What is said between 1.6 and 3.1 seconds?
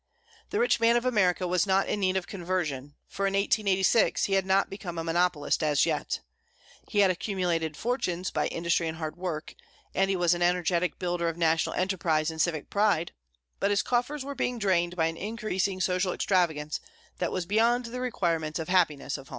not in need of conversion,